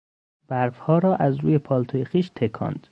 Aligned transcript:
برفها 0.47 0.97
را 0.97 1.15
از 1.15 1.39
روی 1.39 1.57
پالتوی 1.57 2.05
خویش 2.05 2.29
تکاند. 2.35 2.79